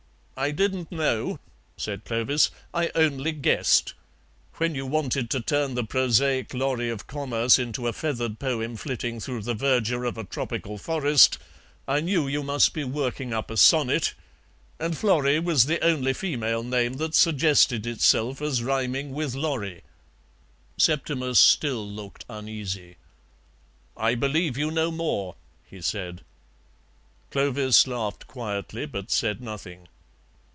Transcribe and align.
"I 0.37 0.49
didn't 0.49 0.91
know," 0.91 1.37
said 1.77 2.03
Clovis, 2.03 2.49
"I 2.73 2.89
only 2.95 3.31
guessed. 3.31 3.93
When 4.55 4.73
you 4.73 4.87
wanted 4.87 5.29
to 5.29 5.39
turn 5.39 5.75
the 5.75 5.83
prosaic 5.83 6.51
lorry 6.55 6.89
of 6.89 7.05
commerce 7.05 7.59
into 7.59 7.87
a 7.87 7.93
feathered 7.93 8.39
poem 8.39 8.75
flitting 8.75 9.19
through 9.19 9.43
the 9.43 9.53
verdure 9.53 10.03
of 10.03 10.17
a 10.17 10.23
tropical 10.23 10.79
forest, 10.79 11.37
I 11.87 11.99
knew 11.99 12.27
you 12.27 12.41
must 12.41 12.73
be 12.73 12.83
working 12.83 13.33
up 13.35 13.51
a 13.51 13.55
sonnet, 13.57 14.15
and 14.79 14.97
Florrie 14.97 15.39
was 15.39 15.67
the 15.67 15.79
only 15.83 16.11
female 16.11 16.63
name 16.63 16.93
that 16.93 17.13
suggested 17.13 17.85
itself 17.85 18.41
as 18.41 18.63
rhyming 18.63 19.11
with 19.13 19.35
lorry." 19.35 19.83
Septimus 20.75 21.39
still 21.39 21.87
looked 21.87 22.25
uneasy. 22.27 22.95
"I 23.95 24.15
believe 24.15 24.57
you 24.57 24.71
know 24.71 24.89
more," 24.89 25.35
he 25.69 25.81
said. 25.83 26.23
Clovis 27.29 27.85
laughed 27.85 28.25
quietly, 28.25 28.87
but 28.87 29.11
said 29.11 29.39
nothing. 29.39 29.87